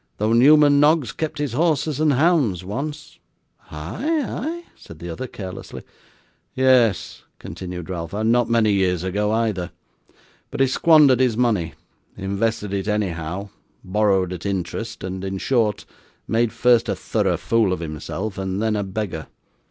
'Though 0.17 0.33
Newman 0.33 0.79
Noggs 0.79 1.11
kept 1.11 1.37
his 1.37 1.53
horses 1.53 1.99
and 1.99 2.13
hounds 2.13 2.63
once.' 2.65 3.19
'Ay, 3.69 4.25
ay?' 4.27 4.63
said 4.75 4.97
the 4.97 5.11
other 5.11 5.27
carelessly. 5.27 5.83
'Yes,' 6.55 7.21
continued 7.37 7.87
Ralph, 7.87 8.11
'and 8.11 8.31
not 8.31 8.49
many 8.49 8.73
years 8.73 9.03
ago 9.03 9.31
either; 9.31 9.69
but 10.49 10.59
he 10.59 10.65
squandered 10.65 11.19
his 11.19 11.37
money, 11.37 11.75
invested 12.17 12.73
it 12.73 12.87
anyhow, 12.87 13.49
borrowed 13.83 14.33
at 14.33 14.43
interest, 14.43 15.03
and 15.03 15.23
in 15.23 15.37
short 15.37 15.85
made 16.27 16.51
first 16.51 16.89
a 16.89 16.95
thorough 16.95 17.37
fool 17.37 17.71
of 17.71 17.79
himself, 17.79 18.39
and 18.39 18.59
then 18.59 18.75
a 18.75 18.83
beggar. 18.83 19.27